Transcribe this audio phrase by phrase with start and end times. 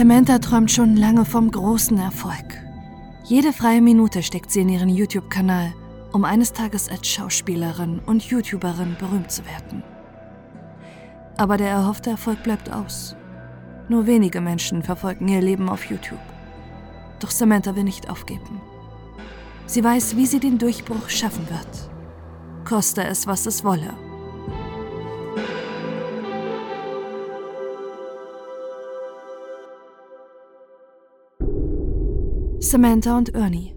[0.00, 2.64] Samantha träumt schon lange vom großen Erfolg.
[3.24, 5.74] Jede freie Minute steckt sie in ihren YouTube-Kanal,
[6.10, 9.82] um eines Tages als Schauspielerin und YouTuberin berühmt zu werden.
[11.36, 13.14] Aber der erhoffte Erfolg bleibt aus.
[13.90, 16.18] Nur wenige Menschen verfolgen ihr Leben auf YouTube.
[17.18, 18.62] Doch Samantha will nicht aufgeben.
[19.66, 21.90] Sie weiß, wie sie den Durchbruch schaffen wird.
[22.64, 23.92] Koste es, was es wolle.
[32.70, 33.74] Samantha und Ernie.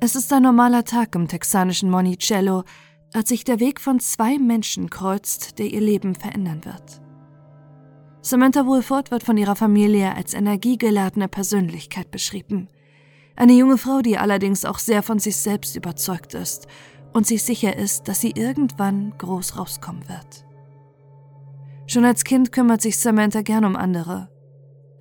[0.00, 2.64] Es ist ein normaler Tag im texanischen Monticello,
[3.12, 7.02] als sich der Weg von zwei Menschen kreuzt, der ihr Leben verändern wird.
[8.22, 12.70] Samantha Woolford wird von ihrer Familie als energiegeladene Persönlichkeit beschrieben.
[13.36, 16.68] Eine junge Frau, die allerdings auch sehr von sich selbst überzeugt ist
[17.12, 20.46] und sich sicher ist, dass sie irgendwann groß rauskommen wird.
[21.86, 24.31] Schon als Kind kümmert sich Samantha gern um andere.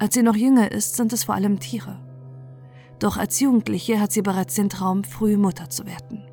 [0.02, 2.00] Als sie noch jünger ist, sind es vor allem Tiere.
[2.98, 6.24] Doch als Jugendliche hat sie bereits den Traum, früh Mutter zu werden.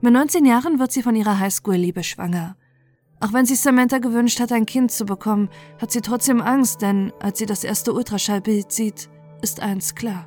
[0.00, 2.56] Mit 19 Jahren wird sie von ihrer Highschool-Liebe schwanger.
[3.20, 7.12] Auch wenn sich Samantha gewünscht hat, ein Kind zu bekommen, hat sie trotzdem Angst, denn
[7.20, 9.10] als sie das erste Ultraschallbild sieht,
[9.42, 10.26] ist eins klar.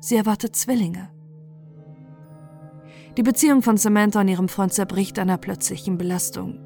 [0.00, 1.08] Sie erwartet Zwillinge.
[3.16, 6.58] Die Beziehung von Samantha und ihrem Freund zerbricht einer plötzlichen Belastung.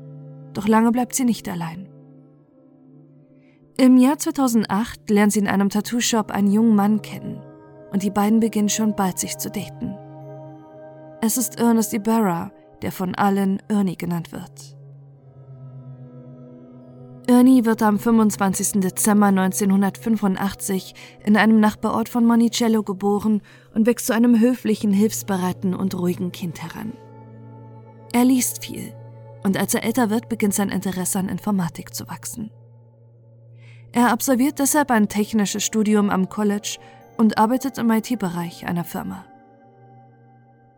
[0.55, 1.86] Doch lange bleibt sie nicht allein.
[3.79, 7.43] Im Jahr 2008 lernt sie in einem Tattoo-Shop einen jungen Mann kennen
[7.93, 9.95] und die beiden beginnen schon bald sich zu daten.
[11.21, 14.77] Es ist Ernest Ibarra, der von allen Ernie genannt wird.
[17.27, 18.81] Ernie wird am 25.
[18.81, 20.95] Dezember 1985
[21.27, 23.43] in einem Nachbarort von Monicello geboren
[23.75, 26.95] und wächst zu einem höflichen, hilfsbereiten und ruhigen Kind heran.
[28.15, 28.95] Er liest viel
[29.45, 32.51] und als er älter wird, beginnt sein Interesse an Informatik zu wachsen.
[33.93, 36.79] Er absolviert deshalb ein technisches Studium am College
[37.17, 39.25] und arbeitet im IT-Bereich einer Firma.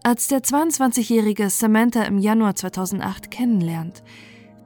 [0.05, 4.03] Als der 22-jährige Samantha im Januar 2008 kennenlernt,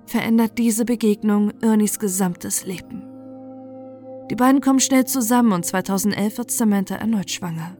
[0.07, 3.03] verändert diese Begegnung Ernies gesamtes Leben.
[4.31, 7.77] Die beiden kommen schnell zusammen und 2011 wird Samantha erneut schwanger.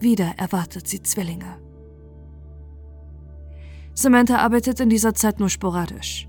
[0.00, 1.58] Wieder erwartet sie Zwillinge.
[3.94, 6.28] Samantha arbeitet in dieser Zeit nur sporadisch.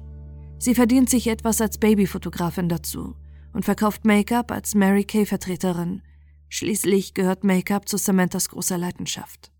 [0.59, 3.15] Sie verdient sich etwas als Babyfotografin dazu
[3.53, 6.01] und verkauft Make-up als Mary Kay-Vertreterin.
[6.49, 9.51] Schließlich gehört Make-up zu Samanthas großer Leidenschaft.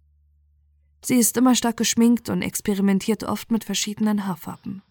[1.03, 4.81] Sie ist immer stark geschminkt und experimentiert oft mit verschiedenen Haarfarben.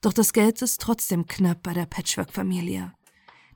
[0.00, 2.92] Doch das Geld ist trotzdem knapp bei der Patchwork-Familie.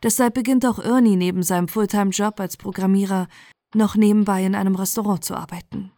[0.03, 3.29] Deshalb beginnt auch Ernie neben seinem Fulltime-Job als Programmierer
[3.75, 5.93] noch nebenbei in einem Restaurant zu arbeiten.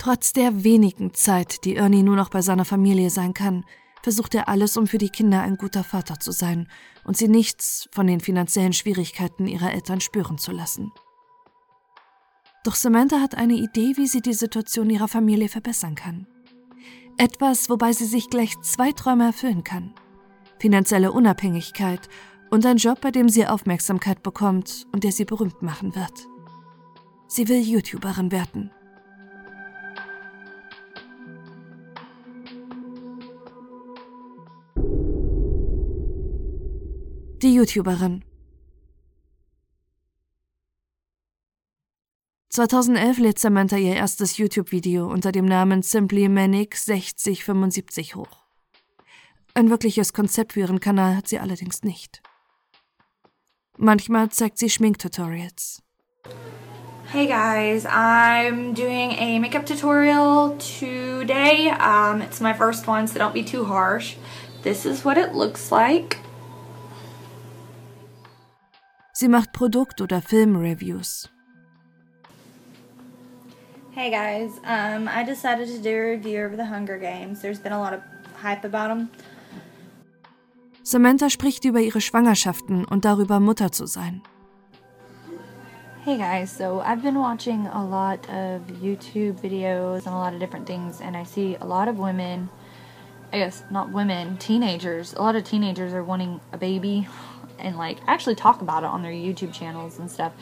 [0.00, 3.66] Trotz der wenigen Zeit, die Ernie nur noch bei seiner Familie sein kann,
[4.02, 6.68] versucht er alles, um für die Kinder ein guter Vater zu sein
[7.04, 10.90] und sie nichts von den finanziellen Schwierigkeiten ihrer Eltern spüren zu lassen.
[12.64, 16.26] Doch Samantha hat eine Idee, wie sie die Situation ihrer Familie verbessern kann.
[17.18, 19.92] Etwas, wobei sie sich gleich zwei Träume erfüllen kann.
[20.60, 22.08] Finanzielle Unabhängigkeit
[22.50, 26.26] und ein Job, bei dem sie Aufmerksamkeit bekommt und der sie berühmt machen wird.
[27.28, 28.70] Sie will YouTuberin werden.
[37.50, 38.22] Die YouTuberin
[42.50, 48.46] 2011 lädt Samantha ihr erstes YouTube-Video unter dem Namen Simply Manic 6075 hoch.
[49.54, 52.22] Ein wirkliches Konzept für ihren Kanal hat sie allerdings nicht.
[53.76, 55.82] Manchmal zeigt sie Schminktutorials.
[57.10, 61.72] Hey guys, I'm doing a makeup tutorial today.
[61.80, 64.14] Um, it's my first one, so don't be too harsh.
[64.62, 66.18] This is what it looks like.
[69.20, 71.28] Sie macht Produkt- oder Filmreviews.
[73.90, 77.42] Hey guys, um, I decided to do a review of the Hunger Games.
[77.42, 78.00] There's been a lot of
[78.42, 79.10] hype about them.
[80.82, 84.22] Samantha spricht über ihre Schwangerschaften und darüber, Mutter zu sein.
[86.02, 90.40] Hey guys, so I've been watching a lot of YouTube videos and a lot of
[90.40, 92.48] different things, and I see a lot of women,
[93.34, 97.06] I guess not women, teenagers, a lot of teenagers are wanting a baby
[97.60, 100.32] and like actually talk about it on their YouTube channels and stuff.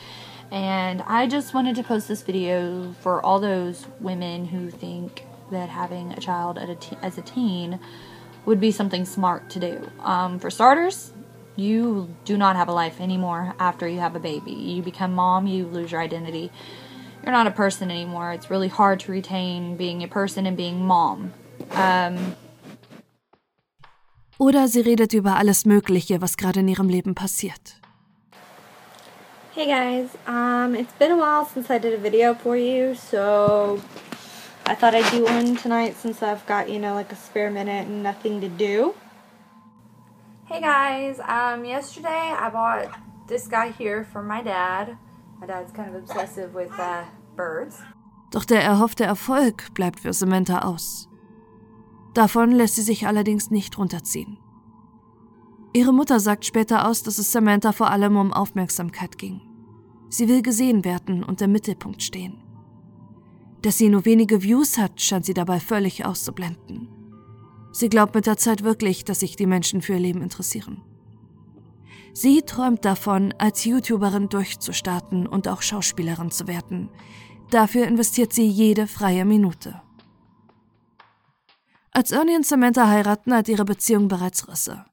[0.51, 5.69] And I just wanted to post this video for all those women who think that
[5.69, 7.79] having a child at a as a teen
[8.45, 9.91] would be something smart to do.
[9.99, 11.11] Um, for starters,
[11.55, 14.51] you do not have a life anymore after you have a baby.
[14.51, 16.51] You become mom, you lose your identity.
[17.21, 18.31] You're not a person anymore.
[18.31, 21.33] It's really hard to retain being a person and being mom.
[21.71, 22.35] Um,
[24.39, 27.75] Oder sie redet über alles Mögliche, was gerade in ihrem Leben passiert.
[29.53, 33.81] Hey guys, um, it's been a while since I did a video for you, so
[34.65, 37.87] I thought I'd do one tonight since I've got, you know, like a spare minute
[37.87, 38.95] and nothing to do.
[40.45, 42.97] Hey guys, um, yesterday I bought
[43.27, 44.95] this guy here for my dad.
[45.41, 47.03] My dad's kind of obsessive with uh,
[47.35, 47.81] birds.
[48.31, 51.08] Doch der erhoffte Erfolg bleibt für Samantha aus.
[52.19, 54.37] Davon lässt sie sich allerdings nicht runterziehen.
[55.71, 59.39] Ihre Mutter sagt später aus, dass es Samantha vor allem um Aufmerksamkeit ging.
[60.09, 62.43] Sie will gesehen werden und im Mittelpunkt stehen.
[63.61, 66.89] Dass sie nur wenige Views hat, scheint sie dabei völlig auszublenden.
[67.71, 70.81] Sie glaubt mit der Zeit wirklich, dass sich die Menschen für ihr Leben interessieren.
[72.11, 76.89] Sie träumt davon, als YouTuberin durchzustarten und auch Schauspielerin zu werden.
[77.49, 79.81] Dafür investiert sie jede freie Minute.
[81.91, 84.85] Als Ernie und Samantha heiraten, hat ihre Beziehung bereits Risse.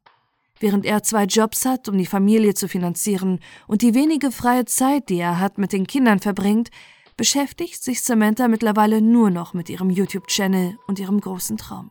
[0.59, 5.11] Während er zwei Jobs hat, um die Familie zu finanzieren und die wenige freie Zeit,
[5.11, 6.71] die er hat, mit den Kindern verbringt,
[7.17, 11.91] beschäftigt sich Samantha mittlerweile nur noch mit ihrem YouTube-Channel und ihrem großen Traum.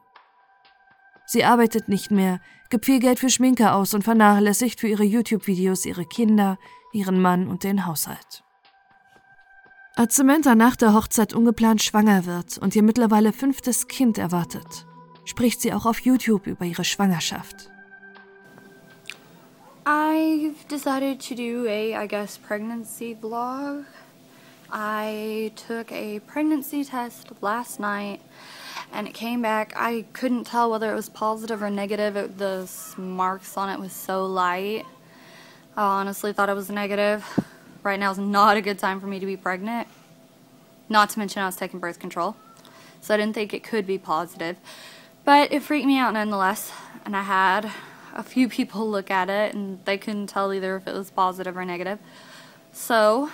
[1.28, 5.86] Sie arbeitet nicht mehr, gibt viel Geld für Schminke aus und vernachlässigt für ihre YouTube-Videos
[5.86, 6.58] ihre Kinder,
[6.94, 8.44] ihren Mann und den Haushalt.
[9.96, 14.86] Als Samantha nach der Hochzeit ungeplant schwanger wird und ihr mittlerweile fünftes Kind erwartet,
[15.26, 17.70] spricht sie auch auf YouTube über ihre Schwangerschaft.
[19.86, 23.86] I've decided to do a, I guess, pregnancy vlog.
[24.72, 28.20] I took a pregnancy test last night
[28.92, 29.74] and it came back.
[29.76, 32.16] I couldn't tell whether it was positive or negative.
[32.16, 32.68] It, the
[32.98, 34.86] marks on it was so light.
[35.78, 37.24] I honestly thought it was negative.
[37.84, 39.88] Right now is not a good time for me to be pregnant.
[40.90, 42.36] Not to mention I was taking birth control.
[43.02, 44.58] So I didn't think it could be positive.
[45.26, 46.72] But it freaked me out nonetheless.
[47.04, 47.72] And I had
[48.14, 51.58] a few people look at it and they couldn't tell either if it was positive
[51.58, 52.00] or negative.
[52.72, 53.32] So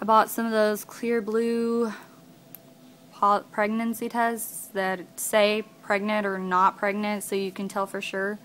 [0.00, 1.92] I bought some of those clear blue
[3.50, 8.38] pregnancy tests that say pregnant or not pregnant so you can tell for sure.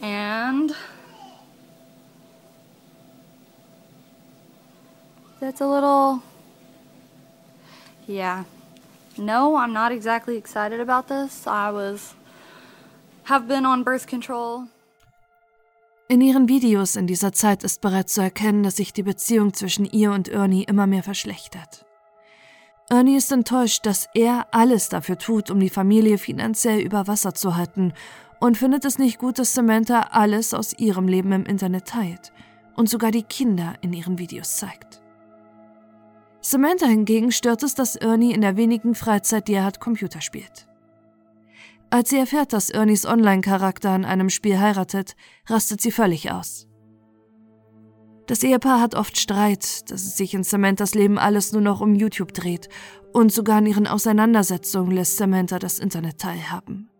[0.00, 0.74] And
[5.40, 6.22] that's a little,
[8.06, 8.44] yeah.
[9.18, 11.46] No, I'm not exactly excited about this.
[11.46, 12.14] I was,
[13.24, 14.68] have been on birth control.
[16.08, 19.84] In ihren Videos in dieser Zeit ist bereits zu erkennen, dass sich die Beziehung zwischen
[19.84, 21.84] ihr und Ernie immer mehr verschlechtert.
[22.88, 27.56] Ernie ist enttäuscht, dass er alles dafür tut, um die Familie finanziell über Wasser zu
[27.56, 27.92] halten
[28.40, 32.32] und findet es nicht gut, dass Samantha alles aus ihrem Leben im Internet teilt
[32.76, 35.02] und sogar die Kinder in ihren Videos zeigt.
[36.40, 40.68] Samantha hingegen stört es, dass Ernie in der wenigen Freizeit, die er hat, Computer spielt.
[41.90, 46.66] Als sie erfährt, dass Ernies Online-Charakter in einem Spiel heiratet, rastet sie völlig aus.
[48.26, 51.94] Das Ehepaar hat oft Streit, dass es sich in Samanthas Leben alles nur noch um
[51.94, 52.68] YouTube dreht
[53.14, 56.90] und sogar in ihren Auseinandersetzungen lässt Samantha das Internet teilhaben.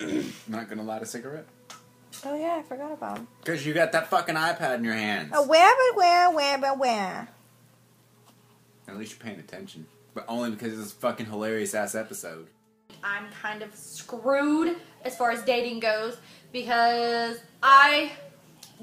[0.48, 1.46] Not gonna light a cigarette?
[2.24, 3.28] Oh yeah, I forgot about him.
[3.40, 5.30] Because you got that fucking iPad in your hands.
[5.34, 7.28] Oh, where, but where, where, but where?
[8.88, 9.86] At least you're paying attention.
[10.14, 12.48] but only because it's a fucking hilarious ass episode.
[13.04, 16.16] I'm kind of screwed as far as dating goes
[16.52, 18.12] because I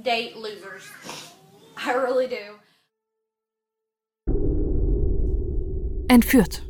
[0.02, 0.88] date losers.
[1.76, 2.56] I really do.
[6.10, 6.62] Entführt.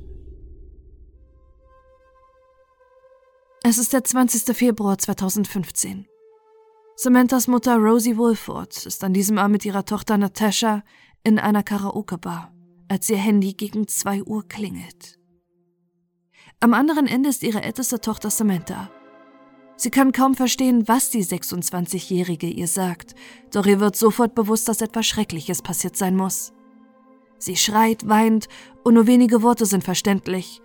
[3.69, 4.55] Es ist der 20.
[4.55, 6.07] Februar 2015.
[6.95, 10.85] Samanthas Mutter Rosie Wolford ist an diesem Abend mit ihrer Tochter Natasha
[11.25, 12.53] in einer Karaoke-Bar
[12.87, 15.19] als ihr Handy gegen 2 Uhr klingelt.
[16.61, 18.89] Am anderen Ende ist ihre älteste Tochter Samantha.
[19.75, 23.15] Sie kann kaum verstehen, was die 26-Jährige ihr sagt,
[23.51, 26.53] doch ihr wird sofort bewusst, dass etwas Schreckliches passiert sein muss.
[27.37, 28.47] Sie schreit, weint
[28.85, 30.61] und nur wenige Worte sind verständlich,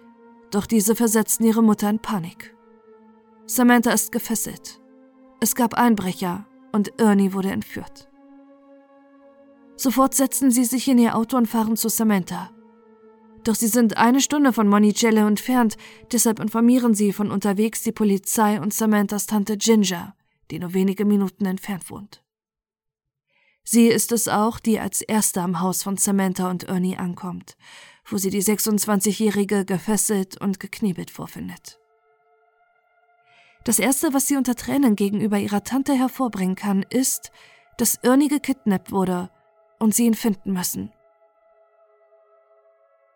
[0.52, 2.54] doch diese versetzen ihre Mutter in Panik.
[3.46, 4.80] Samantha ist gefesselt.
[5.40, 8.08] Es gab Einbrecher und Ernie wurde entführt.
[9.76, 12.50] Sofort setzen sie sich in ihr Auto und fahren zu Samantha.
[13.42, 15.76] Doch sie sind eine Stunde von Monticello entfernt,
[16.12, 20.14] deshalb informieren sie von unterwegs die Polizei und Samanthas Tante Ginger,
[20.52, 22.22] die nur wenige Minuten entfernt wohnt.
[23.64, 27.56] Sie ist es auch, die als erste am Haus von Samantha und Ernie ankommt,
[28.04, 31.81] wo sie die 26-Jährige gefesselt und geknebelt vorfindet.
[33.64, 37.30] Das Erste, was sie unter Tränen gegenüber ihrer Tante hervorbringen kann, ist,
[37.76, 39.30] dass Ernie gekidnappt wurde
[39.78, 40.92] und sie ihn finden müssen.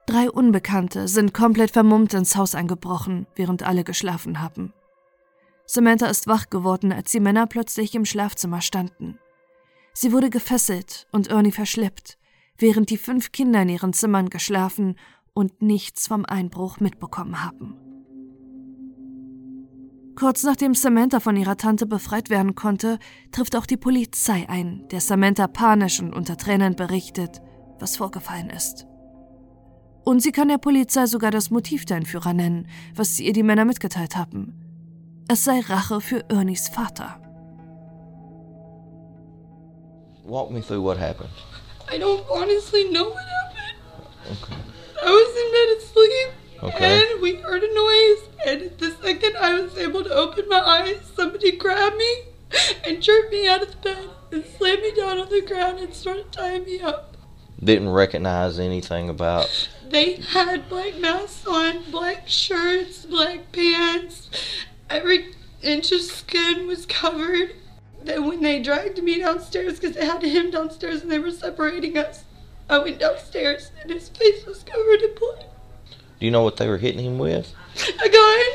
[0.06, 4.72] Drei Unbekannte sind komplett vermummt ins Haus eingebrochen, während alle geschlafen haben.
[5.66, 9.18] Samantha ist wach geworden, als die Männer plötzlich im Schlafzimmer standen.
[9.94, 12.18] Sie wurde gefesselt und Ernie verschleppt,
[12.56, 14.96] während die fünf Kinder in ihren Zimmern geschlafen
[15.34, 17.85] und nichts vom Einbruch mitbekommen haben.
[20.16, 22.98] Kurz nachdem Samantha von ihrer Tante befreit werden konnte,
[23.32, 27.42] trifft auch die Polizei ein, der Samantha panisch und unter Tränen berichtet,
[27.78, 28.86] was vorgefallen ist.
[30.04, 33.66] Und sie kann der Polizei sogar das Motiv der Entführer nennen, was ihr die Männer
[33.66, 34.54] mitgeteilt haben.
[35.28, 37.20] Es sei Rache für Ernies Vater.
[40.24, 41.30] Walk me through what happened.
[41.92, 44.42] I don't honestly know what happened.
[44.42, 44.54] Okay.
[45.04, 47.02] I was in bed asleep Okay.
[47.12, 51.00] and we heard a noise and the second I was able to open my eyes,
[51.14, 52.22] somebody grabbed me
[52.84, 55.92] and jerked me out of the bed and slammed me down on the ground and
[55.94, 57.16] started tying me up.
[57.62, 59.68] Didn't recognize anything about.
[59.88, 64.30] They had black masks on, black shirts, black pants.
[64.90, 67.54] Every inch of skin was covered.
[68.02, 71.96] Then when they dragged me downstairs, because they had him downstairs and they were separating
[71.96, 72.24] us,
[72.68, 75.46] I went downstairs and his face was covered in blood.
[76.18, 77.52] Do you know what they were hitting him with?
[78.04, 78.46] A gun.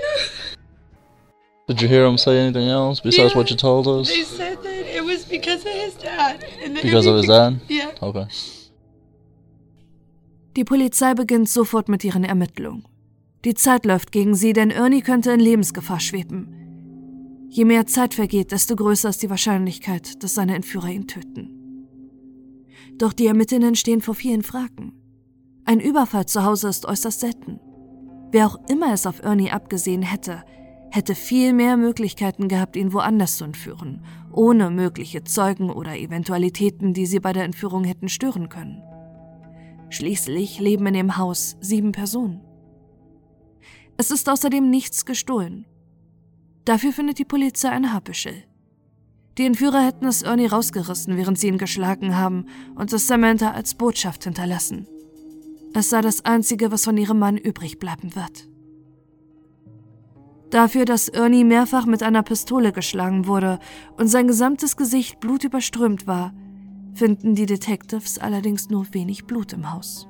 [1.68, 3.54] Did you hear him say anything else besides what Yeah.
[3.54, 4.10] you told us?
[4.10, 6.44] They said that it was because of his dad.
[6.82, 7.60] Because of his dad?
[7.70, 7.92] Yeah.
[8.02, 8.28] Okay.
[10.58, 12.84] Die Polizei beginnt sofort mit ihren Ermittlungen.
[13.46, 16.58] Die Zeit läuft gegen sie, denn Ernie könnte in Lebensgefahr schweben.
[17.50, 21.88] Je mehr Zeit vergeht, desto größer ist die Wahrscheinlichkeit, dass seine Entführer ihn töten.
[22.98, 24.94] Doch die Ermittlerinnen stehen vor vielen Fragen.
[25.72, 27.62] Ein Überfall zu Hause ist äußerst selten.
[28.30, 30.44] Wer auch immer es auf Ernie abgesehen hätte,
[30.90, 37.06] hätte viel mehr Möglichkeiten gehabt, ihn woanders zu entführen, ohne mögliche Zeugen oder Eventualitäten, die
[37.06, 38.84] sie bei der Entführung hätten stören können.
[39.90, 42.42] Schließlich leben in dem Haus sieben Personen.
[43.96, 45.66] Es ist außerdem nichts gestohlen.
[46.66, 48.44] Dafür findet die Polizei ein Haarbüschel.
[49.38, 53.76] Die Entführer hätten es Ernie rausgerissen, während sie ihn geschlagen haben und es Samantha als
[53.76, 54.86] Botschaft hinterlassen.
[55.74, 58.48] Es sei das Einzige, was von ihrem Mann übrig bleiben wird.
[60.50, 63.60] Dafür, dass Ernie mehrfach mit einer Pistole geschlagen wurde
[63.98, 66.34] und sein gesamtes Gesicht blutüberströmt war,
[66.94, 70.08] finden die Detectives allerdings nur wenig Blut im Haus.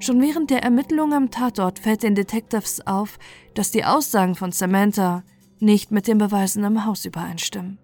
[0.00, 3.18] Schon während der Ermittlungen am Tatort fällt den Detectives auf,
[3.54, 5.24] dass die Aussagen von Samantha
[5.60, 7.78] nicht mit den Beweisen im Haus übereinstimmen.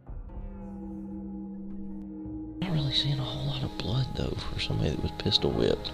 [2.63, 2.93] Really
[3.79, 5.93] blood though for somebody that was pistol whipped.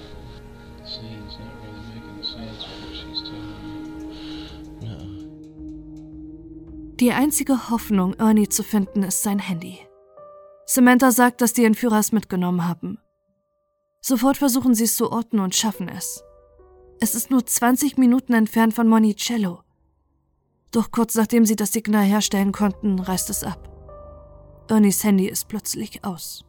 [0.86, 3.74] Scene's not really making sense what she's telling me.
[7.00, 9.78] Die einzige Hoffnung, Ernie zu finden, ist sein Handy.
[10.66, 12.98] Samantha sagt, dass die Entführer es mitgenommen haben.
[14.00, 16.22] Sofort versuchen sie es zu orten und schaffen es.
[17.00, 19.62] Es ist nur 20 Minuten entfernt von Monicello.
[20.70, 23.70] Doch kurz nachdem sie das Signal herstellen konnten, reißt es ab.
[24.68, 26.44] Ernies Handy ist plötzlich aus.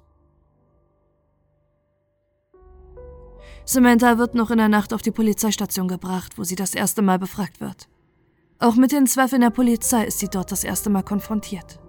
[3.68, 7.18] Samantha wird noch in der Nacht auf die Polizeistation gebracht, wo sie das erste Mal
[7.18, 7.88] befragt wird.
[8.60, 11.80] Auch mit den Zweifeln der Polizei ist sie dort das erste Mal konfrontiert.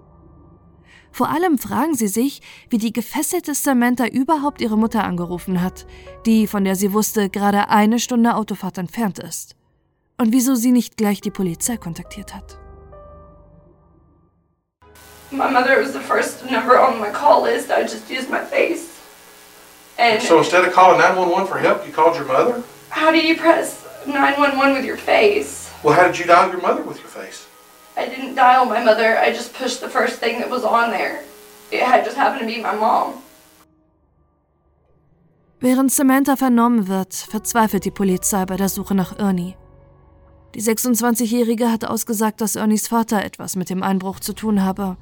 [1.12, 2.40] Vor allem fragen sie sich,
[2.70, 5.86] wie die gefesselte Samantha überhaupt ihre Mutter angerufen hat,
[6.24, 9.54] die, von der sie wusste, gerade eine Stunde Autofahrt entfernt ist.
[10.18, 12.58] Und wieso sie nicht gleich die Polizei kontaktiert hat.
[15.30, 17.70] My mother was the first number on my call list.
[17.70, 18.95] I just used my face.
[19.98, 22.62] And So instead of calling 911 for help, you called your mother?
[22.90, 25.70] how do you press 911 with your face?
[25.82, 27.46] Well, how did you dial your mother with your face?
[27.96, 29.18] I didn't dial my mother.
[29.18, 31.20] I just pushed the first thing that was on there.
[31.70, 33.22] It had just happened to be my mom.
[35.60, 39.56] Während Samantha vernommen wird, verzweifelt die Polizei bei der Suche nach Ernie.
[40.54, 44.96] Die 26-Jährige hat ausgesagt, dass Ernies Vater etwas mit dem Einbruch zu tun habe.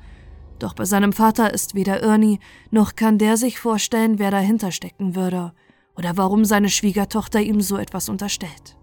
[0.58, 2.38] Doch bei seinem Vater ist weder Ernie
[2.70, 5.52] noch kann der sich vorstellen, wer dahinter stecken würde
[5.96, 8.76] oder warum seine Schwiegertochter ihm so etwas unterstellt.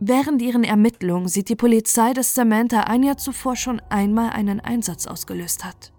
[0.00, 5.06] Während ihren Ermittlungen sieht die Polizei, dass Samantha ein Jahr zuvor schon einmal einen Einsatz
[5.06, 5.92] ausgelöst hat.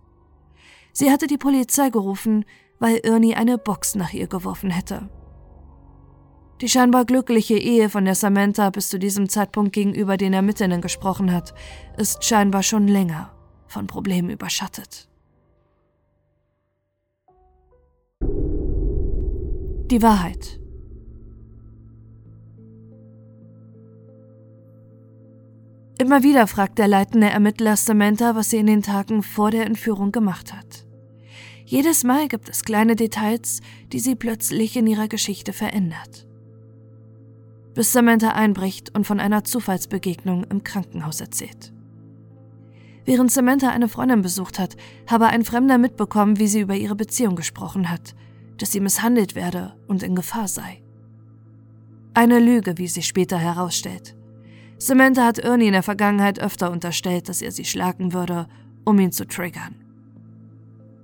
[0.92, 2.44] Sie hatte die Polizei gerufen,
[2.80, 5.10] weil Ernie eine Box nach ihr geworfen hätte.
[6.60, 11.32] Die scheinbar glückliche Ehe, von der Samantha bis zu diesem Zeitpunkt gegenüber den Ermittlern gesprochen
[11.32, 11.54] hat,
[11.98, 13.34] ist scheinbar schon länger
[13.74, 15.10] von Problemen überschattet.
[19.92, 20.60] Die Wahrheit.
[26.00, 30.12] Immer wieder fragt der leitende Ermittler Samantha, was sie in den Tagen vor der Entführung
[30.12, 30.86] gemacht hat.
[31.66, 33.62] Jedes Mal gibt es kleine Details,
[33.92, 36.28] die sie plötzlich in ihrer Geschichte verändert.
[37.74, 41.74] Bis Samantha einbricht und von einer Zufallsbegegnung im Krankenhaus erzählt.
[43.06, 47.36] Während Samantha eine Freundin besucht hat, habe ein Fremder mitbekommen, wie sie über ihre Beziehung
[47.36, 48.16] gesprochen hat,
[48.58, 50.82] dass sie misshandelt werde und in Gefahr sei.
[52.14, 54.16] Eine Lüge, wie sich später herausstellt.
[54.78, 58.48] Samantha hat Ernie in der Vergangenheit öfter unterstellt, dass er sie schlagen würde,
[58.86, 59.76] um ihn zu triggern.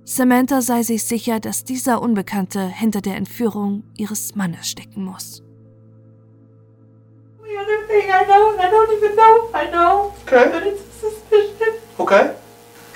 [0.04, 5.42] Samantha sei sich sicher, dass dieser Unbekannte hinter der Entführung ihres Mannes stecken muss.
[7.42, 10.50] The other thing I know, I don't even know if I know, Okay.
[10.52, 11.74] but it's a suspicion.
[12.00, 12.34] Okay.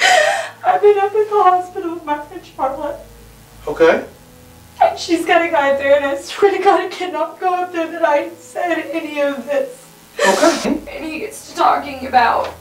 [0.64, 2.98] I've been up at the hospital with my friend Charlotte,
[3.68, 4.02] Okay.
[4.82, 7.70] and she's got a guy there, and I swear to God, I cannot go up
[7.70, 9.86] there that I said any of this.
[10.26, 10.68] Okay.
[10.90, 12.54] And he gets to talking about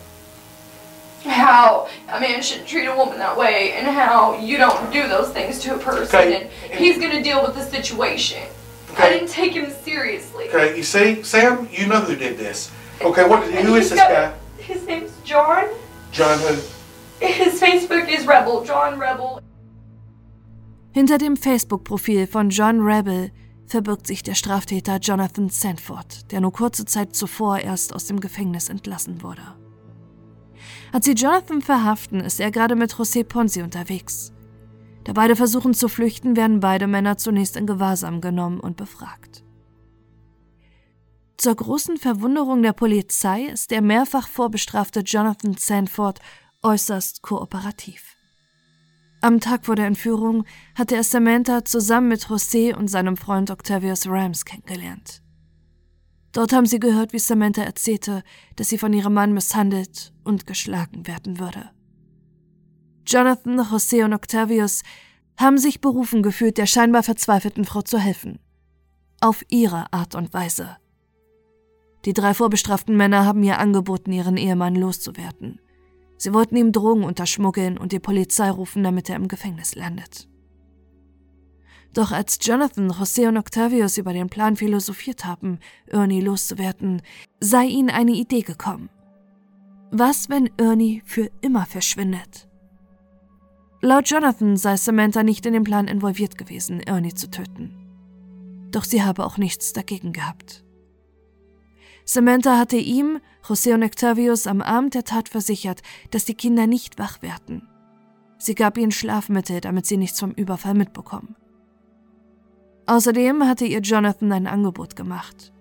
[1.23, 5.29] how a man shouldn't treat a woman that way and how you don't do those
[5.29, 6.50] things to a person Okay.
[6.69, 8.43] and he's gonna deal with the situation.
[8.91, 9.03] Okay.
[9.03, 10.50] I didn't take him seriously.
[10.50, 10.75] Okay.
[10.75, 12.69] You see, Sam, you know who did this.
[13.01, 13.25] Okay.
[13.25, 13.43] What?
[13.50, 14.33] Who is this guy?
[14.57, 15.67] His name's John.
[16.13, 16.39] John?
[17.20, 19.39] His Facebook is Rebel, John Rebel.
[20.91, 23.32] Hinter dem Facebook-Profil von John Rebel
[23.65, 28.70] verbirgt sich der Straftäter Jonathan Sanford, der nur kurze Zeit zuvor erst aus dem Gefängnis
[28.70, 29.41] entlassen wurde.
[30.91, 34.32] Als sie Jonathan verhaften, ist er gerade mit José Ponzi unterwegs.
[35.05, 39.42] Da beide versuchen zu flüchten, werden beide Männer zunächst in Gewahrsam genommen und befragt.
[41.37, 46.19] Zur großen Verwunderung der Polizei ist der mehrfach vorbestrafte Jonathan Sanford
[46.61, 48.15] äußerst kooperativ.
[49.21, 54.07] Am Tag vor der Entführung hatte er Samantha zusammen mit José und seinem Freund Octavius
[54.07, 55.21] Rams kennengelernt.
[56.33, 58.23] Dort haben sie gehört, wie Samantha erzählte,
[58.55, 61.69] dass sie von ihrem Mann misshandelt und geschlagen werden würde.
[63.08, 64.81] Jonathan, José und Octavius
[65.38, 68.39] haben sich berufen gefühlt, der scheinbar verzweifelten Frau zu helfen.
[69.21, 70.77] Auf ihre Art und Weise.
[72.05, 75.59] Die drei vorbestraften Männer haben ihr angeboten, ihren Ehemann loszuwerden.
[76.17, 80.27] Sie wollten ihm Drogen unterschmuggeln und die Polizei rufen, damit er im Gefängnis landet.
[81.93, 87.01] Doch als Jonathan, José und Octavius über den Plan philosophiert haben, Ernie loszuwerden,
[87.39, 88.89] sei ihnen eine Idee gekommen.
[89.91, 92.49] Was, wenn Ernie für immer verschwindet?
[93.81, 97.75] Laut Jonathan sei Samantha nicht in den Plan involviert gewesen, Ernie zu töten.
[98.71, 100.62] Doch sie habe auch nichts dagegen gehabt.
[102.05, 106.99] Samantha hatte ihm, José und Octavius, am Abend der Tat versichert, dass die Kinder nicht
[106.99, 107.67] wach werden.
[108.37, 111.35] Sie gab ihnen Schlafmittel, damit sie nichts vom Überfall mitbekommen.
[112.85, 115.53] Außerdem hatte ihr Jonathan ein Angebot gemacht.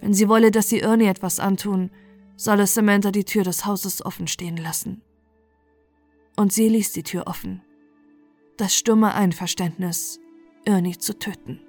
[0.00, 1.90] Wenn sie wolle, dass sie Ernie etwas antun,
[2.36, 5.02] solle Samantha die Tür des Hauses offen stehen lassen.
[6.36, 7.62] Und sie ließ die Tür offen.
[8.56, 10.20] Das stumme Einverständnis,
[10.64, 11.60] Ernie zu töten.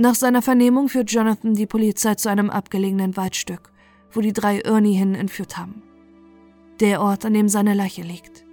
[0.00, 3.70] Nach seiner Vernehmung führt Jonathan die Polizei zu einem abgelegenen Waldstück,
[4.12, 5.82] wo die drei Ernie hin entführt haben.
[6.80, 8.46] Der Ort, an dem seine Leiche liegt.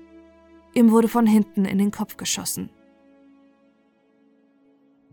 [0.74, 2.70] Ihm wurde von hinten in den Kopf geschossen.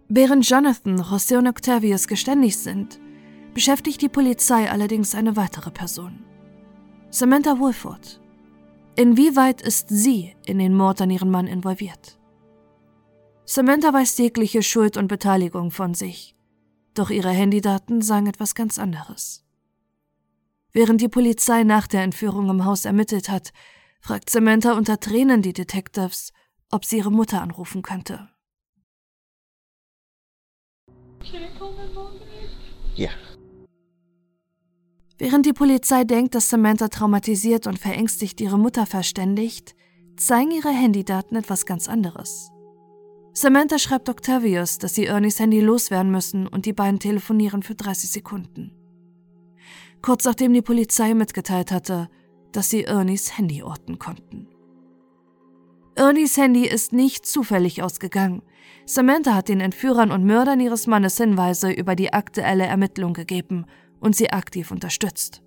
[0.08, 2.98] Während Jonathan, José und Octavius geständig sind,
[3.54, 6.24] beschäftigt die Polizei allerdings eine weitere Person.
[7.10, 8.20] Samantha Wolford.
[8.96, 12.18] Inwieweit ist sie in den Mord an ihren Mann involviert?
[13.46, 16.34] Samantha weist jegliche Schuld und Beteiligung von sich,
[16.94, 19.44] doch ihre Handydaten sagen etwas ganz anderes.
[20.72, 23.52] Während die Polizei nach der Entführung im Haus ermittelt hat,
[24.00, 26.32] fragt Samantha unter Tränen die Detectives,
[26.70, 28.28] ob sie ihre Mutter anrufen könnte.
[32.96, 33.10] Yeah.
[35.18, 39.74] Während die Polizei denkt, dass Samantha traumatisiert und verängstigt ihre Mutter verständigt,
[40.16, 42.53] zeigen ihre Handydaten etwas ganz anderes.
[43.36, 48.08] Samantha schreibt Octavius, dass sie Ernies Handy loswerden müssen und die beiden telefonieren für 30
[48.10, 48.70] Sekunden.
[50.02, 52.08] Kurz nachdem die Polizei mitgeteilt hatte,
[52.52, 54.46] dass sie Ernies Handy orten konnten.
[55.96, 58.42] Ernies Handy ist nicht zufällig ausgegangen.
[58.86, 63.66] Samantha hat den Entführern und Mördern ihres Mannes Hinweise über die aktuelle Ermittlung gegeben
[63.98, 65.42] und sie aktiv unterstützt.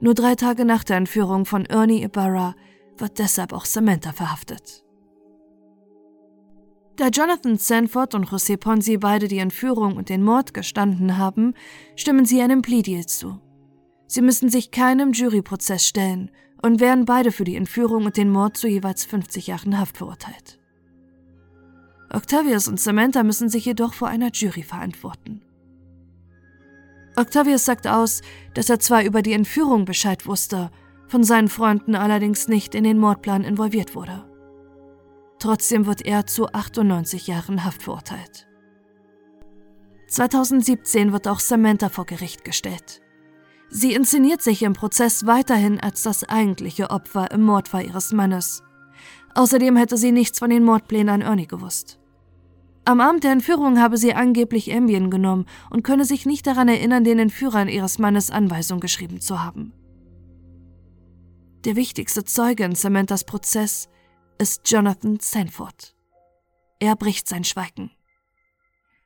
[0.00, 2.54] Nur drei Tage nach der Entführung von Ernie Ibarra
[2.98, 4.84] wird deshalb auch Samantha verhaftet.
[6.98, 11.54] Da Jonathan Sanford und José Ponzi beide die Entführung und den Mord gestanden haben,
[11.94, 13.40] stimmen sie einem Plea-Deal zu.
[14.08, 18.56] Sie müssen sich keinem Juryprozess stellen und werden beide für die Entführung und den Mord
[18.56, 20.58] zu jeweils 50 Jahren Haft verurteilt.
[22.12, 25.42] Octavius und Samantha müssen sich jedoch vor einer Jury verantworten.
[27.14, 28.22] Octavius sagt aus,
[28.54, 30.72] dass er zwar über die Entführung Bescheid wusste,
[31.06, 34.24] von seinen Freunden allerdings nicht in den Mordplan involviert wurde.
[35.38, 38.46] Trotzdem wird er zu 98 Jahren Haft verurteilt.
[40.08, 43.00] 2017 wird auch Samantha vor Gericht gestellt.
[43.70, 48.62] Sie inszeniert sich im Prozess weiterhin als das eigentliche Opfer im Mordfall ihres Mannes.
[49.34, 51.98] Außerdem hätte sie nichts von den Mordplänen an Ernie gewusst.
[52.86, 57.04] Am Abend der Entführung habe sie angeblich Ambien genommen und könne sich nicht daran erinnern,
[57.04, 59.74] den Entführern ihres Mannes Anweisung geschrieben zu haben.
[61.66, 63.90] Der wichtigste Zeuge in Samanthas Prozess
[64.38, 65.94] ist Jonathan Sanford.
[66.80, 67.90] Er bricht sein Schweigen.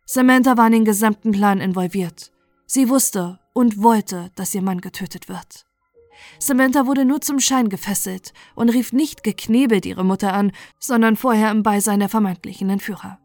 [0.05, 2.33] Samantha war in den gesamten Plan involviert.
[2.67, 5.67] Sie wusste und wollte, dass ihr Mann getötet wird.
[6.39, 11.51] Samantha wurde nur zum Schein gefesselt und rief nicht geknebelt ihre Mutter an, sondern vorher
[11.51, 13.19] im Beisein der vermeintlichen Entführer.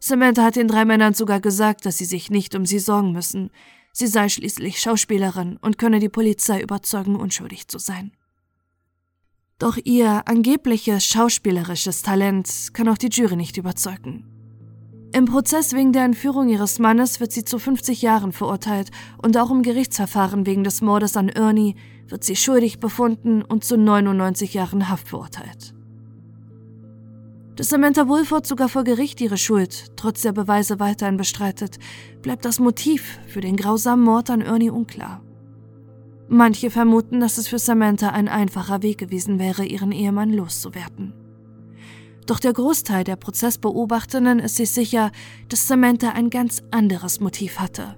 [0.00, 3.50] Samantha hat den drei Männern sogar gesagt, dass sie sich nicht um sie sorgen müssen.
[3.92, 8.12] Sie sei schließlich Schauspielerin und könne die Polizei überzeugen, unschuldig zu sein.
[9.58, 14.26] Doch ihr angebliches schauspielerisches Talent kann auch die Jury nicht überzeugen.
[15.12, 18.90] Im Prozess wegen der Entführung ihres Mannes wird sie zu 50 Jahren verurteilt
[19.22, 21.76] und auch im Gerichtsverfahren wegen des Mordes an Ernie
[22.08, 25.72] wird sie schuldig befunden und zu 99 Jahren Haft verurteilt.
[27.54, 31.78] Dass Samantha Woolford sogar vor Gericht ihre Schuld trotz der Beweise weiterhin bestreitet,
[32.20, 35.22] bleibt das Motiv für den grausamen Mord an Ernie unklar.
[36.28, 41.12] Manche vermuten, dass es für Samantha ein einfacher Weg gewesen wäre, ihren Ehemann loszuwerden.
[42.26, 45.12] Doch der Großteil der Prozessbeobachtenden ist sich sicher,
[45.48, 47.96] dass Samantha ein ganz anderes Motiv hatte.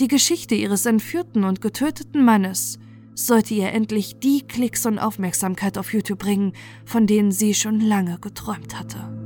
[0.00, 2.78] Die Geschichte ihres entführten und getöteten Mannes
[3.14, 6.54] sollte ihr endlich die Klicks und Aufmerksamkeit auf YouTube bringen,
[6.86, 9.21] von denen sie schon lange geträumt hatte.